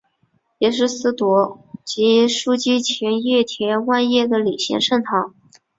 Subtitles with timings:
[0.57, 3.11] 也是司铎级枢机前
[3.45, 5.35] 田万叶的领衔圣堂。